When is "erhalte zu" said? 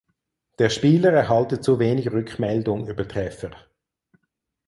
1.13-1.77